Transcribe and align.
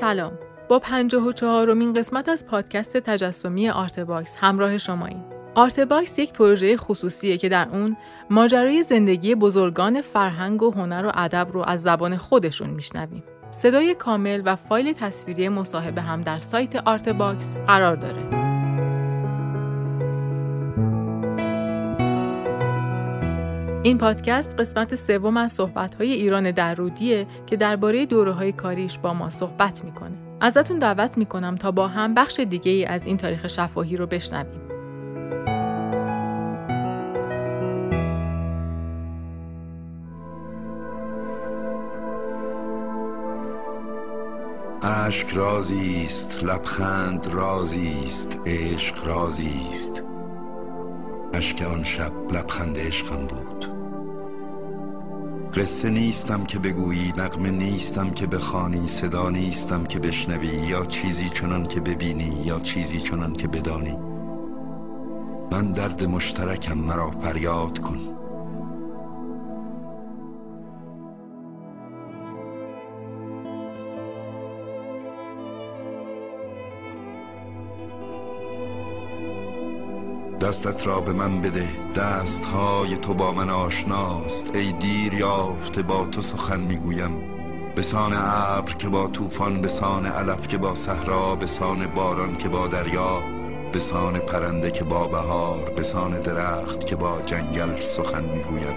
سلام. 0.00 0.32
با 0.68 0.78
پنجاه 0.78 1.26
و 1.26 1.32
چهارمین 1.32 1.92
قسمت 1.92 2.28
از 2.28 2.46
پادکست 2.46 2.96
تجسمی 2.96 3.70
آرتباکس 3.70 4.36
همراه 4.40 4.78
شماییم. 4.78 5.24
آرتباکس 5.54 6.18
یک 6.18 6.32
پروژه 6.32 6.76
خصوصیه 6.76 7.38
که 7.38 7.48
در 7.48 7.68
اون 7.72 7.96
ماجرای 8.30 8.82
زندگی 8.82 9.34
بزرگان 9.34 10.00
فرهنگ 10.00 10.62
و 10.62 10.70
هنر 10.70 11.06
و 11.06 11.12
ادب 11.14 11.48
رو 11.52 11.64
از 11.66 11.82
زبان 11.82 12.16
خودشون 12.16 12.70
میشنویم. 12.70 13.22
صدای 13.50 13.94
کامل 13.94 14.42
و 14.44 14.56
فایل 14.56 14.92
تصویری 14.92 15.48
مصاحبه 15.48 16.02
هم 16.02 16.22
در 16.22 16.38
سایت 16.38 16.76
آرتباکس 16.76 17.56
قرار 17.56 17.96
داره. 17.96 18.39
این 23.82 23.98
پادکست 23.98 24.60
قسمت 24.60 24.94
سوم 24.94 25.36
از 25.36 25.52
صحبت‌های 25.52 26.12
ایران 26.12 26.50
درودیه 26.50 27.26
که 27.46 27.56
درباره 27.56 28.06
های 28.32 28.52
کاریش 28.52 28.98
با 28.98 29.14
ما 29.14 29.30
صحبت 29.30 29.84
می‌کنه. 29.84 30.16
ازتون 30.40 30.78
دعوت 30.78 31.18
می‌کنم 31.18 31.56
تا 31.56 31.70
با 31.70 31.88
هم 31.88 32.14
بخش 32.14 32.40
دیگه 32.40 32.72
ای 32.72 32.84
از 32.84 33.06
این 33.06 33.16
تاریخ 33.16 33.46
شفاهی 33.46 33.96
رو 33.96 34.06
بشنویم. 34.06 34.60
اشک 44.82 45.30
رازی 45.30 46.02
است 46.04 46.44
لبخند 46.44 47.26
رازی 47.32 47.94
است 48.06 48.40
عشق 48.46 49.06
رازی 49.06 49.66
است 49.70 50.09
اشک 51.40 51.62
آن 51.62 51.84
شب 51.84 52.12
لبخند 52.32 52.78
عشقم 52.78 53.26
بود. 53.26 53.66
قصه 55.54 55.90
نیستم 55.90 56.44
که 56.44 56.58
بگویی 56.58 57.12
نقمه 57.16 57.50
نیستم 57.50 58.10
که 58.10 58.26
بخوانی 58.26 58.88
صدا 58.88 59.30
نیستم 59.30 59.84
که 59.84 59.98
بشنوی 59.98 60.46
یا 60.46 60.84
چیزی 60.84 61.28
چنان 61.28 61.68
که 61.68 61.80
ببینی 61.80 62.42
یا 62.44 62.60
چیزی 62.60 63.00
چنان 63.00 63.32
که 63.32 63.48
بدانی. 63.48 63.96
من 65.50 65.72
درد 65.72 66.04
مشترکم 66.04 66.78
مرا 66.78 67.10
فریاد 67.10 67.78
کن. 67.78 68.19
دستت 80.40 80.86
را 80.86 81.00
به 81.00 81.12
من 81.12 81.40
بده. 81.40 81.68
دست 81.94 82.46
های 82.46 82.96
تو 82.96 83.14
با 83.14 83.32
من 83.32 83.50
آشناست. 83.50 84.56
ای 84.56 84.72
دیر 84.72 85.14
یافته 85.14 85.82
با 85.82 86.04
تو 86.04 86.20
سخن 86.20 86.60
می‌گویم. 86.60 87.10
به 87.74 87.82
سان 87.82 88.12
ابر 88.16 88.72
که 88.72 88.88
با 88.88 89.08
طوفان 89.08 89.60
به 89.60 89.68
سان 89.68 90.06
علف 90.06 90.48
که 90.48 90.58
با 90.58 90.74
صحرا 90.74 91.34
به 91.36 91.46
سان 91.46 91.86
باران 91.86 92.36
که 92.36 92.48
با 92.48 92.68
دریا 92.68 93.22
به 93.72 93.78
سان 93.78 94.18
پرنده 94.18 94.70
که 94.70 94.84
با 94.84 95.06
بهار 95.06 95.72
به 95.76 95.82
سان 95.82 96.20
درخت 96.20 96.86
که 96.86 96.96
با 96.96 97.18
جنگل 97.26 97.80
سخن 97.80 98.24
می‌گویم. 98.24 98.76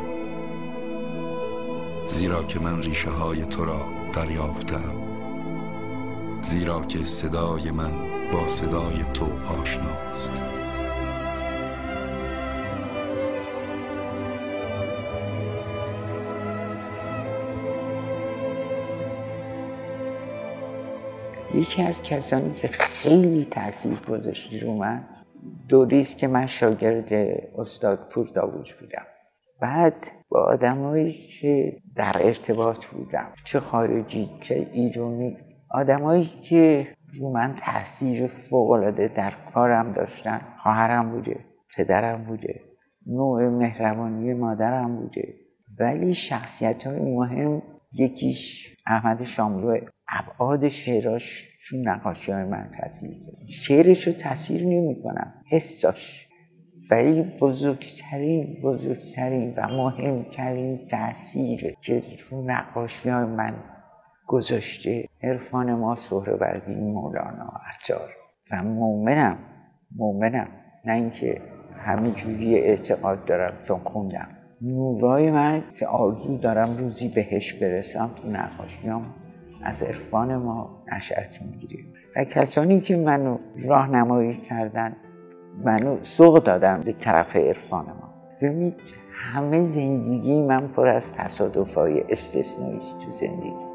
زیرا 2.07 2.43
که 2.43 2.59
من 2.59 2.81
ریشه 2.81 3.09
های 3.09 3.45
تو 3.45 3.65
را 3.65 3.85
دریافتم. 4.13 4.93
زیرا 6.41 6.81
که 6.81 7.05
صدای 7.05 7.71
من 7.71 7.91
با 8.33 8.47
صدای 8.47 9.03
تو 9.13 9.25
آشناست. 9.61 10.52
یکی 21.63 21.83
از 21.83 22.03
کسانی 22.03 22.53
که 22.53 22.67
خیلی 22.67 23.45
تاثیر 23.45 23.97
گذاشتی 24.09 24.59
رو 24.59 24.73
من 24.73 25.05
دوریست 25.69 26.17
که 26.17 26.27
من 26.27 26.45
شاگرد 26.45 27.13
استاد 27.57 28.09
پور 28.09 28.27
داوود 28.35 28.69
بودم. 28.79 29.05
بعد 29.61 30.07
با 30.29 30.43
آدمایی 30.43 31.13
که 31.13 31.77
در 31.95 32.15
ارتباط 32.19 32.85
بودم 32.85 33.33
چه 33.43 33.59
خارجی 33.59 34.29
چه 34.41 34.69
ایرانی 34.73 35.37
آدمایی 35.71 36.25
که 36.25 36.87
رو 37.13 37.31
من 37.31 37.55
تاثیر 37.55 38.27
فوقالعاده 38.27 39.07
در 39.07 39.33
کارم 39.53 39.91
داشتن. 39.91 40.41
خواهرم 40.57 41.11
بوده 41.11 41.45
پدرم 41.77 42.23
بوده 42.23 42.61
نوع 43.07 43.49
مهربانی 43.49 44.33
مادرم 44.33 44.95
بوده. 44.95 45.33
ولی 45.79 46.13
شخصیت 46.13 46.87
های 46.87 46.99
مهم 46.99 47.61
یکیش 47.93 48.75
احمد 48.87 49.23
شاملوه 49.23 49.79
ابعاد 50.09 50.69
شعراش 50.69 51.52
چون 51.63 51.87
نقاشی 51.87 52.31
های 52.31 52.43
من 52.43 52.69
تصویر 52.73 53.21
شعرش 53.47 54.07
رو 54.07 54.13
تصویر 54.13 54.63
نمی 54.63 55.01
کنم 55.03 55.33
حساش 55.45 56.27
ولی 56.91 57.21
بزرگترین 57.21 58.61
بزرگترین 58.63 59.53
و 59.57 59.67
مهمترین 59.67 60.87
تاثیر 60.87 61.75
که 61.81 62.01
رو 62.29 62.45
نقاشی 62.45 63.09
های 63.09 63.25
من 63.25 63.55
گذاشته 64.27 65.05
عرفان 65.23 65.73
ما 65.73 65.97
بردی 66.39 66.75
مولانا 66.75 67.53
عطار. 67.65 68.09
و 68.51 68.63
مؤمنم 68.63 69.37
مؤمنم. 69.95 70.47
نه 70.85 70.93
اینکه 70.93 71.41
همینجوری 71.77 72.55
اعتقاد 72.55 73.25
دارم 73.25 73.53
چون 73.67 73.79
خوندم. 73.79 74.27
نورای 74.61 75.31
من 75.31 75.63
که 75.79 75.87
آرزو 75.87 76.37
دارم 76.37 76.77
روزی 76.77 77.07
بهش 77.09 77.53
برسم 77.53 78.11
تو 78.15 78.29
نقاشیام 78.29 79.22
از 79.63 79.83
عرفان 79.83 80.35
ما 80.35 80.83
نشأت 80.93 81.41
می‌گیریم. 81.41 81.93
و 82.15 82.23
کسانی 82.23 82.81
که 82.81 82.97
منو 82.97 83.37
راهنمایی 83.63 84.33
کردن 84.33 84.95
منو 85.65 85.97
سوق 86.01 86.43
دادن 86.43 86.81
به 86.81 86.91
طرف 86.91 87.35
عرفان 87.35 87.85
ما. 87.85 88.13
ببینید 88.41 88.75
همه 89.13 89.61
زندگی 89.61 90.41
من 90.41 90.67
پر 90.67 90.87
از 90.87 91.13
تصادفهای 91.13 92.03
استثنایی 92.09 92.79
تو 93.05 93.11
زندگی. 93.11 93.72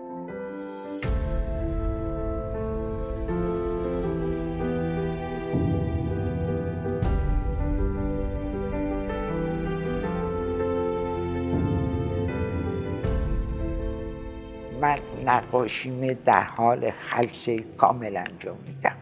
نقاشیم 15.29 16.13
در 16.13 16.43
حال 16.43 16.91
خلصه 16.91 17.59
کامل 17.77 18.17
انجام 18.17 18.57
میدم. 18.67 18.97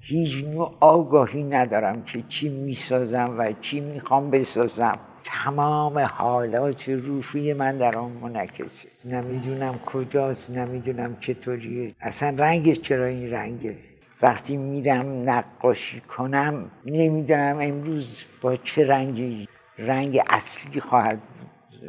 هیچ 0.00 0.44
نوع 0.44 0.76
آگاهی 0.80 1.42
ندارم 1.42 2.02
که 2.02 2.24
چی 2.28 2.48
می‌سازم 2.48 3.34
و 3.38 3.52
چی 3.60 3.80
می‌خوام 3.80 4.30
بسازم. 4.30 4.98
تمام 5.24 5.98
حالات 5.98 6.88
روحی 6.88 7.52
من 7.52 7.78
در 7.78 7.96
آن 7.96 8.10
منعکسه. 8.10 8.88
نمی‌دونم 9.10 9.78
کجاست 9.78 10.56
نمی‌دونم 10.56 11.16
چطوریه. 11.20 11.94
اصلا 12.00 12.34
رنگش 12.38 12.80
چرا 12.80 13.04
این 13.04 13.30
رنگه؟ 13.30 13.76
وقتی 14.22 14.56
میرم 14.56 15.30
نقاشی 15.30 16.00
کنم 16.00 16.64
نمی‌دونم 16.86 17.58
امروز 17.60 18.26
با 18.42 18.56
چه 18.56 18.86
رنگی؟ 18.86 19.48
رنگ 19.78 20.20
اصلی 20.30 20.80
خواهد 20.80 21.18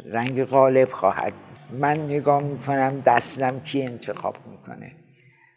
رنگ 0.05 0.43
غالب 0.43 0.89
خواهد 0.89 1.33
من 1.71 2.05
نگاه 2.05 2.43
می‌کنم 2.43 3.03
دستم 3.05 3.59
کی 3.59 3.83
انتخاب 3.83 4.35
می‌کنه؟ 4.51 4.91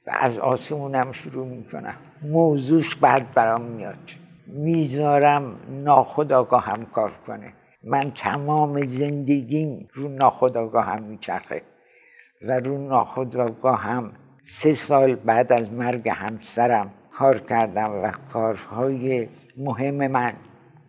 و 0.07 0.11
از 0.21 0.39
آسمونم 0.39 1.13
شروع 1.13 1.47
می‌کنم. 1.47 1.95
موضوعش 2.23 2.95
بعد 2.95 3.35
برام 3.35 3.63
میاد. 3.63 4.11
می‌ذارم 4.47 5.57
ناخداگاه 5.69 6.65
هم 6.65 6.87
کار 6.87 7.13
کنه. 7.27 7.53
من 7.85 8.11
تمام 8.11 8.85
زندگیم 8.85 9.89
رو 9.93 10.09
ناخداگاه 10.09 10.85
هم 10.85 11.03
میچرخه. 11.03 11.63
و 12.43 12.53
رو 12.53 12.89
ناخداگاه 12.89 13.83
هم 13.83 14.13
سه 14.43 14.75
سال 14.75 15.15
بعد 15.15 15.53
از 15.53 15.73
مرگ 15.73 16.09
همسرم 16.09 16.91
کار 17.11 17.39
کردم 17.39 17.91
و 18.03 18.13
کارهای 18.33 19.29
مهم 19.57 20.07
من 20.07 20.33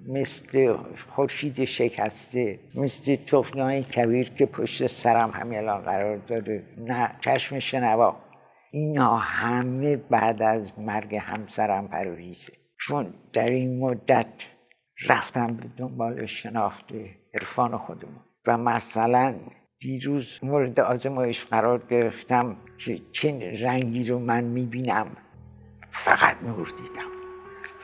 مثل 0.07 0.77
خورشید 1.07 1.65
شکسته 1.65 2.59
مثل 2.75 3.15
تخیان 3.15 3.81
کبیر 3.81 4.29
که 4.29 4.45
پشت 4.45 4.87
سرم 4.87 5.31
همین 5.31 5.57
الان 5.57 5.81
قرار 5.81 6.17
داره 6.17 6.63
نه 6.77 7.11
چشم 7.21 7.59
شنوا. 7.59 8.15
اینا 8.71 9.15
همه 9.15 9.95
بعد 9.95 10.41
از 10.41 10.79
مرگ 10.79 11.15
همسرم 11.15 11.87
پرویزه 11.87 12.53
چون 12.79 13.13
در 13.33 13.49
این 13.49 13.79
مدت 13.79 14.27
رفتم 15.07 15.47
به 15.47 15.63
دنبال 15.77 16.25
شناخت 16.25 16.93
عرفان 17.33 17.77
خودمون. 17.77 18.19
و 18.47 18.57
مثلا 18.57 19.35
دیروز 19.79 20.39
مورد 20.43 20.79
آزمایش 20.79 21.45
قرار 21.45 21.83
گرفتم 21.89 22.57
که 22.77 23.01
چه 23.11 23.53
رنگی 23.61 24.03
رو 24.03 24.19
من 24.19 24.43
می‌بینم. 24.43 25.07
فقط 25.91 26.43
نور 26.43 26.73
دیدم. 26.77 27.09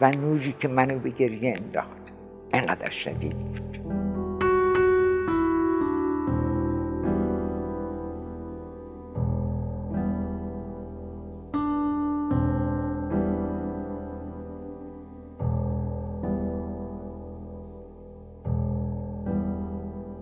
و 0.01 0.11
نوری 0.11 0.51
که 0.59 0.67
منو 0.67 0.99
به 0.99 1.09
گریه 1.09 1.53
انداخت. 1.57 2.00
انقدر 2.53 2.89
شدید 2.89 3.37
بود 3.39 3.71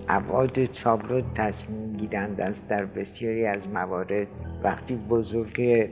ابعاد 0.10 0.66
چابرو 0.66 1.22
تصمیم 1.22 1.94
گیرند 1.94 2.42
است 2.42 2.70
در 2.70 2.86
بسیاری 2.86 3.46
از 3.46 3.70
موارد 3.70 4.28
وقتی 4.64 4.96
بزرگ 4.96 5.90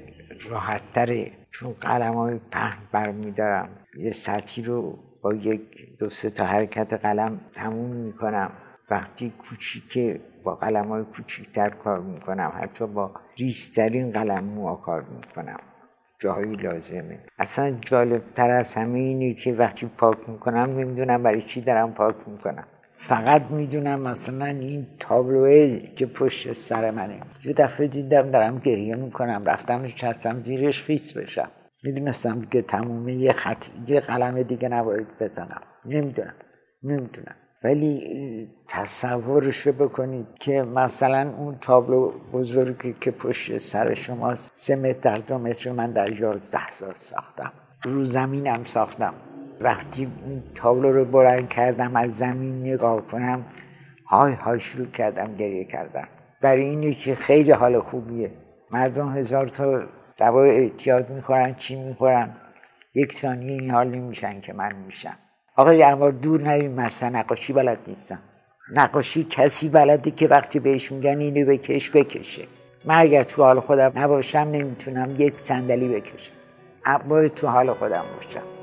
راحتتره 0.49 1.31
چون 1.51 1.73
قلم 1.81 2.13
های 2.13 2.39
پهن 2.51 2.77
برمیدارم 2.91 3.69
یه 3.97 4.11
سطحی 4.11 4.63
رو 4.63 4.99
با 5.21 5.33
یک 5.33 5.97
دو 5.99 6.09
سه 6.09 6.29
تا 6.29 6.45
حرکت 6.45 6.93
قلم 6.93 7.39
تموم 7.53 7.91
می‌کنم. 7.91 8.51
وقتی 8.89 9.33
کوچیک 9.37 10.21
با 10.43 10.55
قلم 10.55 10.87
های 10.87 11.03
کوچیکتر 11.03 11.69
کار 11.69 11.99
می‌کنم 11.99 12.53
حتی 12.61 12.87
با 12.87 13.11
ریسترین 13.37 14.11
قلم 14.11 14.43
مو 14.43 14.75
کار 14.75 15.01
می‌کنم. 15.01 15.59
جایی 16.19 16.53
لازمه. 16.53 17.19
اصلا 17.39 17.71
جالب 17.71 18.21
تر 18.35 18.49
از 18.49 18.75
همه 18.75 18.99
اینه 18.99 19.33
که 19.33 19.53
وقتی 19.53 19.85
پاک 19.97 20.29
می‌کنم 20.29 20.69
نمی‌دونم 20.79 21.23
برای 21.23 21.41
چی 21.41 21.61
دارم 21.61 21.93
پاک 21.93 22.15
می‌کنم. 22.27 22.67
فقط 22.99 23.51
می‌دونم 23.51 23.99
مثلا 23.99 24.45
این 24.45 24.85
تابلوه 24.99 25.79
که 25.95 26.05
پشت 26.05 26.53
سر 26.53 26.91
منه. 26.91 27.19
یه 27.45 27.53
دفعه 27.53 27.87
دیدم 27.87 28.31
دارم 28.31 28.55
گریه 28.55 28.95
می‌کنم. 28.95 29.43
رفتم 29.45 29.81
نشستم 29.81 30.41
زیرش 30.41 30.83
خیس 30.83 31.17
بشم. 31.17 31.49
می‌دونستم 31.83 32.41
که 32.41 32.61
تمومه 32.61 33.13
یه 33.13 33.33
خط 33.33 33.65
یه 33.87 33.99
قلم 33.99 34.43
دیگه 34.43 34.69
نباید 34.69 35.07
بزنم. 35.21 35.61
نمی‌دونم 35.85 36.33
نمی‌دونم. 36.83 37.35
ولی 37.63 38.49
تصورش 38.67 39.67
بکنید 39.67 40.27
که 40.39 40.63
مثلا 40.63 41.33
اون 41.37 41.57
تابلو 41.61 42.11
بزرگی 42.33 42.95
که 43.01 43.11
پشت 43.11 43.57
سر 43.57 43.93
شماست 43.93 44.51
سه 44.55 44.75
متر 44.75 44.99
در 44.99 45.17
دو 45.17 45.37
متر 45.37 45.71
من 45.71 45.91
در 45.91 46.19
یازده 46.19 46.71
سال 46.71 46.93
ساختم. 46.93 47.51
رو 47.83 48.03
زمینم 48.03 48.63
ساختم. 48.63 49.13
وقتی 49.61 50.07
اون 50.25 50.43
تابلو 50.55 50.91
رو 50.91 51.05
بلند 51.05 51.49
کردم 51.49 51.95
از 51.95 52.17
زمین 52.17 52.59
نگاه 52.59 53.07
کنم 53.07 53.45
های 54.07 54.33
های 54.33 54.59
شروع 54.59 54.87
کردم 54.87 55.35
گریه 55.35 55.65
کردم. 55.65 56.07
برای 56.41 56.63
اینه 56.63 56.93
که 56.93 57.15
خیلی 57.15 57.51
حال 57.51 57.79
خوبیه. 57.79 58.31
مردم 58.71 59.17
هزار 59.17 59.47
تا 59.47 59.83
دوای 60.17 60.49
اعتیاد 60.49 61.09
می‌خورن 61.09 61.53
چی 61.53 61.75
می‌خورن؟ 61.75 62.35
یک 62.95 63.13
ثانیه 63.13 63.51
این 63.51 63.71
حال 63.71 63.87
نمیشن 63.87 64.39
که 64.39 64.53
من 64.53 64.75
میشم. 64.85 65.17
آقا 65.55 65.73
یرمار 65.73 66.11
دور 66.11 66.41
نریم 66.41 66.71
مثلا 66.71 67.09
نقاشی 67.09 67.53
بلد 67.53 67.79
نیستم. 67.87 68.19
نقاشی 68.75 69.23
کسی 69.23 69.69
بلده 69.69 70.11
که 70.11 70.27
وقتی 70.27 70.59
بهش 70.59 70.91
میگن 70.91 71.19
اینو 71.19 71.45
بکش 71.45 71.91
بکشه. 71.91 72.43
من 72.85 72.99
اگر 72.99 73.23
تو 73.23 73.43
حال 73.43 73.59
خودم 73.59 73.91
نباشم 73.95 74.39
نمی‌تونم 74.39 75.15
یک 75.17 75.39
صندلی 75.39 75.87
بکشم. 75.87 76.33
باید 77.07 77.33
تو 77.33 77.47
حال 77.47 77.73
خودم 77.73 78.05
باشم. 78.15 78.56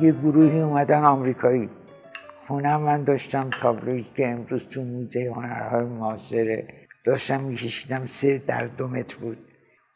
یه 0.00 0.12
گروهی 0.12 0.60
اومدن 0.60 1.04
آمریکایی. 1.04 1.70
خونم 2.42 2.80
من 2.80 3.04
داشتم 3.04 3.50
تابلویی 3.50 4.06
که 4.16 4.28
امروز 4.28 4.68
تو 4.68 4.82
موزه 4.82 5.32
هنرهای 5.36 5.84
معاصره. 5.84 6.66
داشتم 7.04 7.40
میکشیدم 7.40 8.06
سه 8.06 8.38
در 8.38 8.64
دو 8.64 8.88
متر 8.88 9.16
بود. 9.16 9.38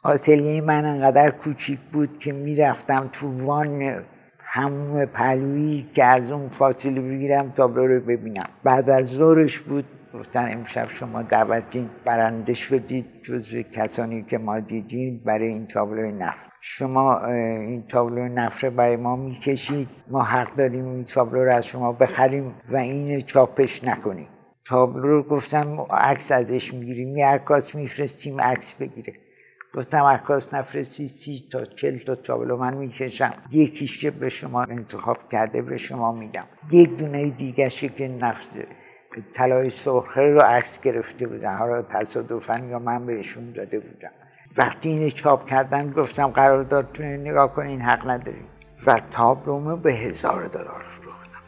آتلیه 0.05 0.61
من 0.61 0.85
انقدر 0.85 1.31
کوچیک 1.31 1.79
بود 1.93 2.19
که 2.19 2.33
می‌رفتم 2.33 3.09
تو 3.13 3.47
وان 3.47 4.05
هموم 4.39 5.05
پلویی 5.05 5.89
که 5.95 6.05
از 6.05 6.33
اون 6.33 6.49
فاصله 6.49 7.01
بگیرم 7.01 7.51
تابلو 7.51 7.87
رو 7.87 8.01
ببینم. 8.01 8.49
بعد 8.65 8.91
از 8.91 9.07
ظهرش 9.07 9.59
بود 9.59 9.85
گفتن 10.15 10.53
امشب 10.53 10.89
شما 10.89 11.23
دعوتین 11.23 11.91
برنده 12.05 12.55
شدید 12.55 13.07
جزو 13.23 13.63
کسانی 13.63 14.23
که 14.23 14.39
ما 14.39 14.61
دیدیم 14.61 15.23
برای 15.25 15.49
این 15.49 15.67
تابلوی 15.67 16.13
نفت 16.13 16.52
شما 16.64 17.26
این 17.26 17.87
تابلو 17.87 18.29
نفره 18.29 18.70
برای 18.70 18.97
ما 18.97 19.17
می‌کشید. 19.17 19.88
ما 20.09 20.23
حق 20.23 20.56
داریم 20.56 20.85
این 20.85 21.05
تابلو 21.05 21.44
رو 21.44 21.55
از 21.55 21.67
شما 21.67 21.93
بخریم 21.93 22.55
و 22.70 22.76
این 22.76 23.20
چاپش 23.20 23.85
نکنیم. 23.85 24.26
تابلو 24.64 25.09
رو 25.09 25.23
گفتم 25.23 25.87
عکس 25.91 26.32
ازش 26.32 26.75
می‌گیریم. 26.75 27.17
یه 27.17 27.26
عکاس 27.26 27.75
میفرستیم 27.75 28.41
عکس 28.41 28.75
بگیره. 28.75 29.12
گفتم 29.75 30.05
عکاس 30.05 30.55
نفرستی 30.55 31.09
سی 31.09 31.49
تا 31.53 31.64
چل 31.64 31.99
تا 31.99 32.14
تابلو 32.14 32.56
من 32.56 32.75
می‌کشم. 32.75 33.35
یکیش 33.50 33.99
که 33.99 34.11
به 34.11 34.29
شما 34.29 34.62
انتخاب 34.62 35.29
کرده 35.29 35.62
به 35.62 35.76
شما 35.76 36.12
میدم. 36.12 36.47
یک 36.70 36.97
دونه 36.97 37.31
دیگه 37.31 37.69
که 37.69 38.08
نفس 38.08 38.56
طلای 39.32 39.70
سرخه 39.70 40.20
رو 40.20 40.41
عکس 40.41 40.81
گرفته 40.81 41.26
بودن. 41.26 41.56
حالا 41.56 41.82
تصادفا 41.82 42.61
یا 42.70 42.79
من 42.79 43.06
بهشون 43.06 43.53
داده 43.53 43.81
بودم. 43.81 44.11
وقتی 44.57 44.89
اینو 44.89 45.11
چاپ 45.11 45.49
کردن 45.49 45.91
گفتم 45.91 46.29
قراردادتون 46.29 47.07
نگاه 47.07 47.53
کنین 47.53 47.81
حق 47.81 48.11
نداریم. 48.11 48.45
و 48.87 49.01
تابلومو 49.11 49.77
به 49.77 49.93
هزار 49.93 50.47
دلار 50.47 50.83
فروختم. 50.83 51.41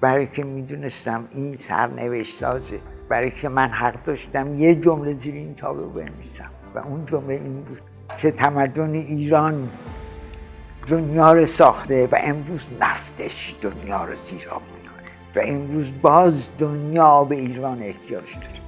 برای 0.00 0.26
که 0.26 0.44
می‌دونستم 0.44 1.28
این 1.30 1.56
سرنوشت 1.56 2.34
سازه. 2.34 2.80
برای 3.08 3.30
که 3.30 3.48
من 3.48 3.68
حق 3.68 4.02
داشتم 4.02 4.54
یه 4.54 4.74
جمله 4.74 5.12
زیر 5.12 5.34
این 5.34 5.54
تابلو 5.54 5.90
بنویسم. 5.90 6.50
و 6.74 6.78
اون 6.78 7.06
جمله 7.06 7.34
این 7.34 7.62
بود 7.62 7.80
که 8.18 8.30
تمدن 8.30 8.94
ایران 8.94 9.68
دنیا 10.86 11.32
رو 11.32 11.46
ساخته 11.46 12.06
و 12.06 12.16
امروز 12.18 12.72
نفتش 12.80 13.56
دنیا 13.60 14.04
رو 14.04 14.16
سیراب 14.16 14.62
می‌کنه. 14.62 15.10
و 15.36 15.40
امروز 15.52 15.92
باز 16.02 16.50
دنیا 16.58 17.24
به 17.24 17.34
ایران 17.34 17.82
احتیاج 17.82 18.34
داره. 18.34 18.61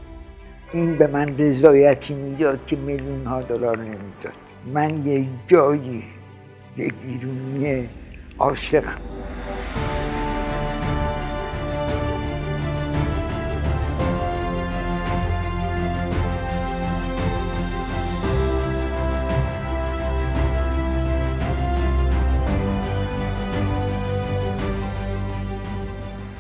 این 0.72 0.96
به 0.96 1.06
من 1.06 1.38
رضایتی 1.38 2.14
می‌داد 2.14 2.66
که 2.66 2.76
میلیون 2.76 3.26
ها 3.26 3.40
دلار 3.40 3.78
نمی‌داد. 3.78 4.34
من 4.66 5.06
یه 5.06 5.28
جایی 5.46 6.04
یک 6.76 6.94
ایرونی 7.04 7.88
عاشقم. 8.38 8.96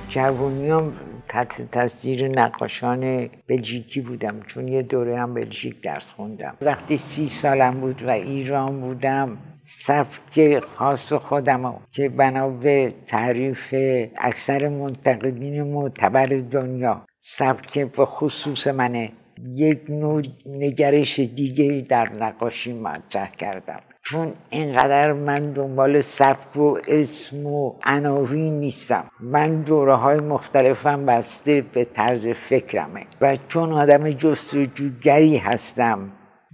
جوونیام 0.08 0.96
تحت 1.28 1.70
تاثیر 1.72 2.28
نقاشان 2.28 3.28
بلژیکی 3.48 4.00
بودم. 4.00 4.40
چون 4.40 4.68
یه 4.68 4.82
دوره 4.82 5.18
هم 5.18 5.34
بلژیک 5.34 5.82
درس 5.82 6.12
خوندم. 6.12 6.56
وقتی 6.60 6.96
سی 6.96 7.26
سالم 7.26 7.80
بود 7.80 8.02
و 8.02 8.10
ایران 8.10 8.80
بودم 8.80 9.38
سبک 9.66 10.58
خاص 10.58 11.12
خودم 11.12 11.80
که 11.92 12.08
بنا 12.08 12.48
به 12.48 12.94
تعریف 13.06 13.74
اکثر 14.16 14.68
منتقدین 14.68 15.62
معتبر 15.62 16.26
دنیا 16.26 17.06
سبک 17.20 17.78
به 17.78 18.04
خصوص 18.04 18.66
منه 18.66 19.12
یک 19.54 19.80
نوع 19.88 20.22
نگرش 20.46 21.20
دیگه 21.20 21.86
در 21.88 22.12
نقاشی 22.12 22.72
مطرح 22.72 23.30
کردم. 23.30 23.80
چون 24.06 24.32
اینقدر 24.50 25.12
من 25.12 25.52
دنبال 25.52 26.00
سبک 26.00 26.56
و 26.56 26.78
اسم 26.88 27.46
و 27.46 27.72
عناوین 27.84 28.60
نیستم. 28.60 29.04
من 29.20 29.62
دوره 29.62 29.94
های 29.94 30.20
مختلفم 30.20 31.06
بسته 31.06 31.64
به 31.72 31.84
طرز 31.84 32.26
فکرمه 32.26 33.06
و 33.20 33.36
چون 33.48 33.72
آدم 33.72 34.10
جستجوگری 34.10 35.36
هستم 35.36 36.12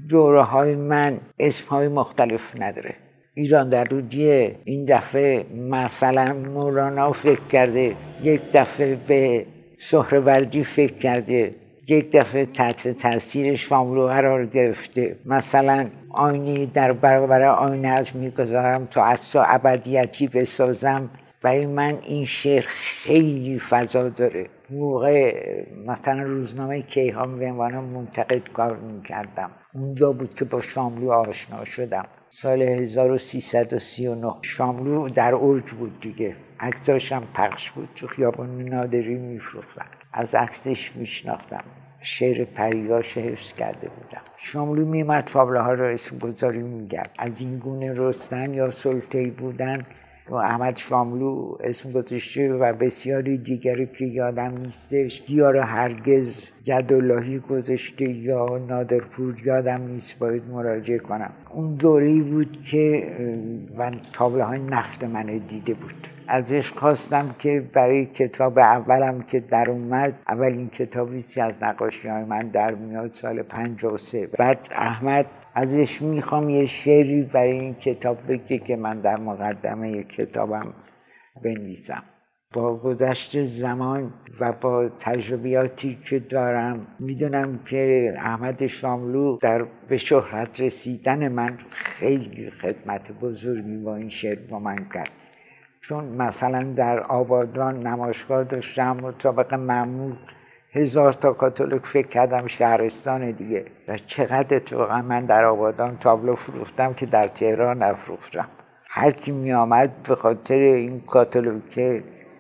دوره 0.08 0.42
های 0.42 0.74
من 0.74 1.20
اسم 1.38 1.74
های 1.74 1.88
مختلف 1.88 2.60
نداره. 2.60 2.94
ایران 3.34 3.68
در 3.68 3.84
رودیه 3.84 4.56
این 4.64 4.84
دفعه 4.84 5.46
مثلا 5.54 6.32
مولانا 6.32 7.12
فکر 7.12 7.46
کرده 7.52 7.96
یک 8.22 8.40
دفعه 8.52 8.94
به 8.94 9.46
سهروردی 9.78 10.64
فکر 10.64 10.94
کرده. 10.94 11.54
یک 11.90 12.12
دفعه 12.12 12.46
تحت 12.46 12.88
تاثیر 12.88 13.54
شاملو 13.54 14.06
قرار 14.06 14.46
گرفته. 14.46 15.16
مثلا 15.26 15.90
آینی 16.10 16.66
در 16.66 16.92
برابر 16.92 17.42
آینه 17.42 17.88
از 17.88 18.16
می‌گذارم 18.16 18.86
تا 18.86 19.04
از 19.04 19.32
تو 19.32 19.42
ابدیتی 19.46 20.28
بسازم 20.28 21.10
برای 21.42 21.66
من 21.66 21.98
این 22.02 22.24
شعر 22.24 22.64
خیلی 22.68 23.58
فضا 23.58 24.08
داره. 24.08 24.46
موقع 24.70 25.34
مثلا 25.86 26.22
روزنامه 26.22 26.82
کیهان 26.82 27.38
به 27.38 27.46
عنوان 27.46 27.74
منتقد 27.74 28.48
کار 28.48 28.76
می‌کردم. 28.76 29.50
اونجا 29.74 30.12
بود 30.12 30.34
که 30.34 30.44
با 30.44 30.60
شاملو 30.60 31.10
آشنا 31.10 31.64
شدم. 31.64 32.06
سال 32.28 32.62
1339 32.62 34.34
شاملو 34.42 35.08
در 35.08 35.34
اوج 35.34 35.70
بود 35.70 36.00
دیگه. 36.00 36.36
عکساشم 36.60 37.22
پخش 37.34 37.70
بود. 37.70 37.88
تو 37.96 38.06
خیابان 38.06 38.62
نادری 38.62 39.18
میفروختن. 39.18 39.86
از 40.12 40.34
عکسش 40.34 40.96
میشناختم. 40.96 41.64
شعر 42.00 42.44
پریاش 42.44 43.18
حفظ 43.18 43.52
کرده 43.52 43.88
بودم. 43.88 44.22
شاملو 44.36 44.86
میمد 44.86 45.28
فابله 45.28 45.60
ها 45.60 45.72
را 45.72 45.88
اسم 45.88 46.18
گذاری 46.18 46.62
میگرد 46.62 47.10
از 47.18 47.40
این 47.40 47.58
گونه 47.58 47.92
رستن 47.96 48.54
یا 48.54 48.70
سلطهی 48.70 49.30
بودن 49.30 49.86
احمد 50.36 50.76
شاملو 50.76 51.56
اسم 51.60 51.92
گذاشته 51.92 52.52
و 52.52 52.72
بسیاری 52.72 53.38
دیگری 53.38 53.86
که 53.86 54.04
یادم 54.04 54.58
نیستش. 54.58 55.22
دیار 55.26 55.56
هرگز 55.56 56.50
یداللهی 56.66 57.38
گذاشته 57.38 58.08
یا 58.08 58.60
نادرپور 58.68 59.34
یادم 59.44 59.82
نیست. 59.82 60.18
باید 60.18 60.42
مراجعه 60.50 60.98
کنم. 60.98 61.30
اون 61.50 61.74
دوری 61.74 62.20
بود 62.20 62.64
که 62.64 63.12
من 63.76 64.00
تابله 64.12 64.44
های 64.44 64.58
نفت 64.58 65.04
من 65.04 65.26
دیده 65.26 65.74
بود. 65.74 65.94
ازش 66.32 66.72
خواستم 66.72 67.34
که 67.38 67.64
برای 67.72 68.06
کتاب 68.06 68.58
اولم 68.58 69.20
که 69.20 69.40
در 69.40 69.70
اومد 69.70 70.14
اولین 70.28 70.68
کتابی 70.68 71.16
از 71.42 71.62
نقاشی 71.62 72.08
های 72.08 72.24
من 72.24 72.48
در 72.48 72.74
میاد 72.74 73.10
سال 73.10 73.42
53 73.42 74.26
بعد 74.26 74.68
احمد 74.70 75.26
ازش 75.54 76.02
می‌خوام 76.02 76.48
یه 76.48 76.66
شعری 76.66 77.22
برای 77.22 77.60
این 77.60 77.74
کتاب 77.74 78.18
بگه 78.28 78.58
که 78.58 78.76
من 78.76 79.00
در 79.00 79.16
مقدمه 79.16 79.90
یک 79.90 80.08
کتابم 80.08 80.74
بنویسم. 81.44 82.02
با 82.52 82.76
گذشت 82.76 83.42
زمان 83.42 84.14
و 84.40 84.52
با 84.52 84.88
تجربیاتی 84.88 85.98
که 86.06 86.18
دارم 86.18 86.86
می‌دونم 87.00 87.58
که 87.58 88.12
احمد 88.16 88.66
شاملو 88.66 89.38
در 89.38 89.66
به 89.88 89.96
شهرت 89.96 90.60
رسیدن 90.60 91.28
من 91.28 91.58
خیلی 91.70 92.50
خدمت 92.50 93.12
بزرگی 93.12 93.78
با 93.78 93.96
این 93.96 94.08
شعر 94.08 94.38
با 94.50 94.58
من 94.58 94.84
کرد. 94.94 95.10
چون 95.80 96.04
مثلا 96.04 96.62
در 96.62 97.00
آبادان 97.00 97.86
نمایشگاه 97.86 98.44
داشتم 98.44 98.96
مطابق 98.96 99.54
معمول 99.54 100.14
هزار 100.72 101.12
تا 101.12 101.32
کاتالوگ 101.32 101.82
فکر 101.82 102.06
کردم 102.06 102.46
شهرستان 102.46 103.30
دیگه. 103.30 103.64
و 103.88 103.98
چقدر 103.98 104.56
اتفاقا 104.56 105.02
من 105.02 105.24
در 105.24 105.44
آبادان 105.44 105.96
تابلو 105.98 106.34
فروختم 106.34 106.94
که 106.94 107.06
در 107.06 107.28
تهران 107.28 107.82
نفروختم. 107.82 108.48
هر 108.88 109.10
کی 109.10 109.30
می 109.32 109.52
آمد 109.52 110.02
به 110.02 110.14
خاطر 110.14 110.54
این 110.54 111.00
کاتالوگ 111.00 111.62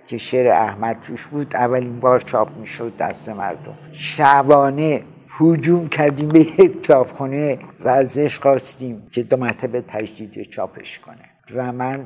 که 0.06 0.18
شعر 0.18 0.48
احمد 0.48 1.00
توش 1.00 1.26
بود 1.26 1.56
اولین 1.56 2.00
بار 2.00 2.18
چاپ 2.18 2.56
می 2.56 2.66
شد 2.66 2.96
دست 2.96 3.28
مردم. 3.28 3.78
شبانه 3.92 5.02
هجوم 5.40 5.88
کردیم 5.88 6.28
به 6.28 6.40
یک 6.40 6.82
چاپخونه 6.82 7.58
و 7.80 7.88
ازش 7.88 8.38
خواستیم 8.38 9.06
که 9.12 9.22
دو 9.22 9.36
مرتبه 9.36 9.80
تجدید 9.80 10.42
چاپش 10.42 10.98
کنه. 10.98 11.30
و 11.54 11.72
من 11.72 12.04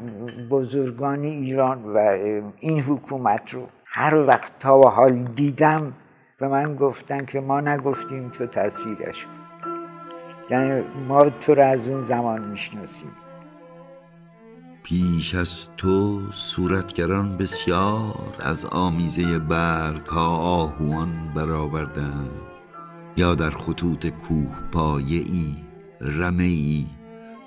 بزرگان 0.50 1.23
ایران 1.23 1.85
و 1.85 1.99
این 2.61 2.81
حکومت 2.81 3.54
رو 3.54 3.66
هر 3.85 4.14
وقت 4.14 4.59
تا 4.59 4.81
حال 4.81 5.12
دیدم 5.12 5.87
و 6.41 6.49
من 6.49 6.76
گفتن 6.76 7.25
که 7.25 7.41
ما 7.41 7.61
نگفتیم 7.61 8.29
تو 8.29 8.47
تصویرش 8.47 9.25
کن. 9.25 9.31
یعنی 10.50 10.83
ما 11.09 11.31
تو 11.31 11.55
رو 11.55 11.62
از 11.62 11.88
اون 11.88 12.03
زمان 12.03 12.45
می‌شناسیم. 12.45 13.11
پیش 14.83 15.35
از 15.35 15.69
تو 15.76 16.21
صورتگران 16.31 17.37
بسیار 17.37 18.37
از 18.41 18.64
آمیزه 18.64 19.38
برگ 19.38 20.07
ها 20.07 20.37
آهوان 20.37 21.33
برآوردند. 21.35 22.31
یا 23.17 23.35
در 23.35 23.50
خطوط 23.50 24.07
کوه 24.07 24.61
پایه 24.73 25.19
ای 25.19 25.55
رمه 26.00 26.45
ای 26.45 26.87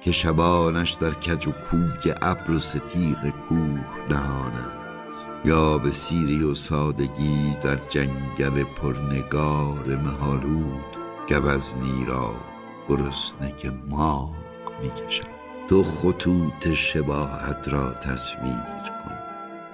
که 0.04 0.12
شبانش 0.12 0.92
در 0.92 1.12
کج 1.12 1.48
و 1.48 1.52
کوج 1.52 2.14
ابر 2.22 2.52
و 2.52 2.60
ستیق 2.60 3.30
کوه 3.30 3.80
نهانه 4.10 4.87
یا 5.46 5.78
به 5.78 5.92
سیری 5.92 6.44
و 6.44 6.54
سادگی 6.54 7.56
در 7.64 7.76
جنگل 7.90 8.64
پرنگار 8.64 9.86
مهالود 10.04 10.98
گوزنی 11.30 12.06
را 12.08 12.36
گرسنه 12.90 13.54
که 13.58 13.72
ماغ 13.90 14.36
می‌کشد. 14.82 15.38
تو 15.70 15.84
خطوط 15.84 16.74
شباهت 16.74 17.68
را 17.68 17.94
تصویر 17.94 18.52
کن. 19.04 19.16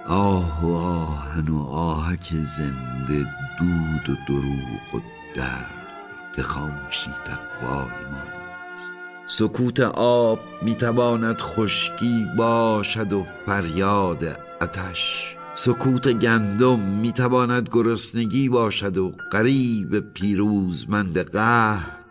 آه 0.08 0.64
و 0.66 0.74
آهن 0.74 1.48
و 1.48 1.62
آهک 1.68 2.32
زنده 2.32 3.26
دود 3.58 4.10
و 4.10 4.16
دروغ 4.28 4.94
و 4.94 5.00
درد 5.34 6.00
که 6.36 6.42
خاموشی 6.42 7.10
تقوای 7.24 8.04
ما 8.12 8.22
نیست. 8.22 8.92
سکوت 9.26 9.80
آب 9.96 10.38
می‌تواند 10.62 11.40
خشکی 11.40 12.26
باشد 12.36 13.12
و 13.12 13.26
فریاد 13.46 14.38
اتش 14.64 15.36
سکوت 15.54 16.08
گندم 16.08 16.80
می‌تواند 16.80 17.68
گرسنگی 17.72 18.48
باشد 18.48 18.98
و 18.98 19.12
قریب 19.32 20.00
پیروزمند 20.00 21.18
قهد 21.18 22.04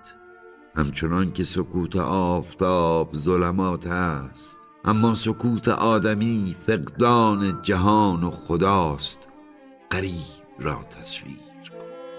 همچنان 0.76 1.32
که 1.32 1.44
سکوت 1.44 1.96
آفتاب 1.96 3.16
ظلمات 3.16 3.88
است 3.88 4.58
اما 4.86 5.16
سکوت 5.16 5.68
آدمی 5.68 6.56
فقدان 6.68 7.60
جهان 7.62 8.24
و 8.24 8.32
خداست. 8.32 9.20
قریب 9.90 10.60
را 10.60 10.80
تصویر 11.00 11.38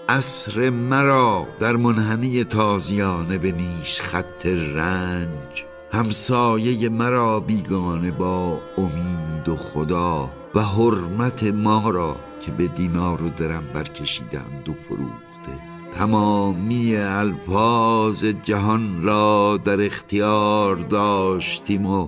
کن. 0.09 0.69
مرا 0.69 1.47
در 1.59 1.75
منحنی 1.75 2.43
تازیانه 2.43 3.37
به 3.37 3.51
نیش 3.51 4.01
خط 4.01 4.45
رنج. 4.45 5.65
همسایه 5.95 6.89
مرا 6.89 7.39
بیگانه 7.39 8.11
با 8.11 8.61
امید 8.77 9.49
و 9.49 9.55
خدا 9.55 10.29
و 10.55 10.59
حرمت 10.59 11.43
ما 11.43 11.89
را 11.89 12.17
که 12.41 12.51
به 12.51 12.67
دینار 12.67 13.23
و 13.23 13.29
درم 13.29 13.63
برکشیدند 13.73 14.69
و 14.69 14.73
فروخته. 14.73 15.59
تمامی 15.91 16.95
الفاظ 16.95 18.25
جهان 18.25 19.03
را 19.03 19.59
در 19.65 19.85
اختیار 19.85 20.75
داشتیم 20.75 21.85
و 21.85 22.07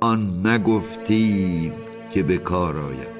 آن 0.00 0.46
نگفتیم 0.46 1.72
که 2.14 2.22
به 2.22 2.38
کار 2.38 2.78
آید. 2.78 3.16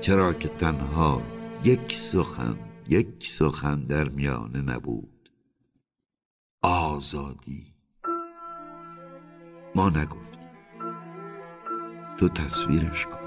چرا 0.00 0.32
که 0.32 0.48
تنها 0.48 1.22
یک 1.64 1.92
سخن 1.92 2.56
یک 2.88 3.26
سخن 3.26 3.80
در 3.80 4.08
میانه 4.08 4.62
نبود. 4.62 5.30
آزادی. 6.62 7.73
ما 9.76 9.88
نگفتیم 9.88 10.40
تو 12.16 12.28
تصویرش 12.28 13.06
کن. 13.06 13.18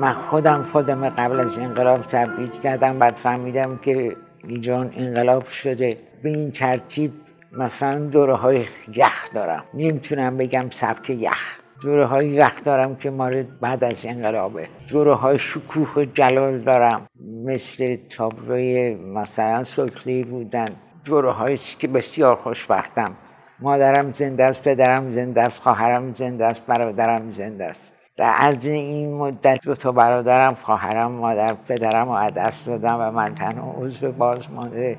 من 0.00 0.12
خودم 0.12 0.62
خودم 0.62 1.08
قبل 1.08 1.40
از 1.40 1.58
انقلاب 1.58 2.00
تبعید 2.00 2.60
کردم 2.60 2.98
بعد 2.98 3.16
فهمیدم 3.16 3.76
که 3.76 4.16
ایران 4.48 4.90
انقلاب 4.96 5.44
شده. 5.44 5.98
به 6.22 6.28
این 6.28 6.50
ترتیب 6.50 7.12
مثلا 7.52 7.98
دوره 7.98 8.34
های 8.34 8.64
یخ 8.94 9.32
دارم. 9.34 9.64
نمی‌تونم 9.74 10.36
بگم 10.36 10.70
سبک 10.70 11.10
یخ. 11.10 11.58
دوره 11.82 12.04
های 12.04 12.28
یخ 12.28 12.64
دارم 12.64 12.96
که 12.96 13.10
مارد 13.10 13.60
بعد 13.60 13.84
از 13.84 14.06
انقلابه. 14.06 14.68
دوره 14.90 15.14
های 15.14 15.38
شکوه 15.38 15.94
و 15.96 16.04
جلال 16.04 16.58
دارم. 16.58 17.06
مثل 17.44 17.94
تابلوی 17.94 18.94
مثلا 18.94 19.64
سلطلی 19.64 20.24
بودن. 20.24 20.68
دوره 21.04 21.30
هایی 21.30 21.56
که 21.56 21.88
بسیار 21.88 22.36
خوشبختم. 22.36 23.16
مادرم 23.60 24.12
زنده 24.12 24.44
است 24.44 24.62
پدرم 24.62 25.12
زنده 25.12 25.42
است 25.42 25.62
خواهرم 25.62 26.12
زنده 26.12 26.44
است 26.44 26.66
برادرم 26.66 27.30
زنده 27.30 27.64
است. 27.64 27.96
در 28.16 28.30
عرض 28.30 28.66
این 28.66 29.14
مدت 29.14 29.64
دو 29.64 29.74
تا 29.74 29.92
برادرم 29.92 30.54
خواهرم 30.54 31.12
مادر 31.12 31.54
پدرم 31.54 32.12
رو 32.12 32.30
دست 32.30 32.66
دادم 32.66 33.00
و 33.00 33.10
من 33.10 33.34
تنها 33.34 33.74
عضو 33.78 34.12
بازمانده 34.12 34.98